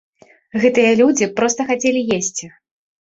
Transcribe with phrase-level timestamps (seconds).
[0.61, 2.45] Гэтыя людзі проста хацелі есці.